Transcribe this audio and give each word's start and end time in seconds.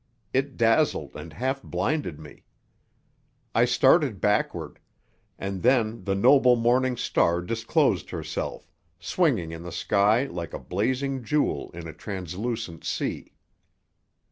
It 0.33 0.57
dazzled 0.57 1.15
and 1.15 1.31
half 1.31 1.61
blinded 1.61 2.17
me. 2.19 2.43
I 3.53 3.65
started 3.65 4.19
backward; 4.19 4.79
and 5.37 5.61
then 5.61 6.05
the 6.05 6.15
noble 6.15 6.55
morning 6.55 6.97
star 6.97 7.39
disclosed 7.39 8.09
herself, 8.09 8.71
swinging 8.99 9.51
in 9.51 9.61
the 9.61 9.71
sky 9.71 10.25
like 10.25 10.55
a 10.55 10.59
blazing 10.59 11.23
jewel 11.23 11.69
in 11.75 11.87
a 11.87 11.93
translucent 11.93 12.83
sea. 12.83 13.33